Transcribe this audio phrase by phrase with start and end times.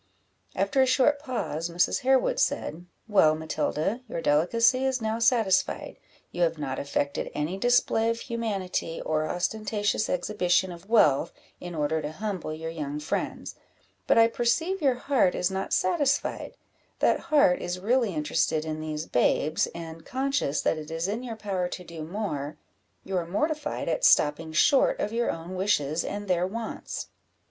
[0.55, 1.99] After a short pause, Mrs.
[1.99, 5.97] Harewood said "Well, Matilda, your delicacy is now satisfied
[6.31, 12.01] you have not affected any display of humanity, or ostentatious exhibition of wealth, in order
[12.01, 13.53] to humble your young friends;
[14.07, 16.57] but I perceive your heart is not satisfied;
[16.97, 21.35] that heart is really interested in these babes, and, conscious that it is in your
[21.35, 22.57] power to do more,
[23.03, 27.09] you are mortified at stopping short of your own wishes and their wants."